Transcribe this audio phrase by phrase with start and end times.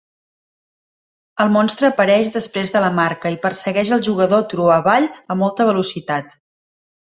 [1.45, 5.71] El monstre apareix després de la marca y persegueix al jugador turó avall a molta
[5.71, 6.37] velocitat.